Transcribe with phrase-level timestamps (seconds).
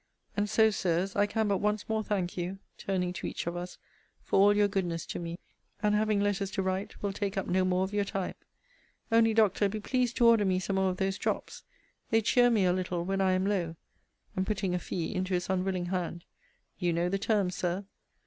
[0.35, 3.77] And so, Sirs, I can but once more thank you [turning to each of us]
[4.23, 5.37] for all your goodness to me;
[5.83, 8.33] and, having letters to write, will take up no more of your time
[9.11, 11.61] Only, Doctor, be pleased to order me some more of those drops:
[12.09, 13.75] they cheer me a little, when I am low;
[14.35, 16.25] and putting a fee into his unwilling hand
[16.79, 17.85] You know the terms, Sir!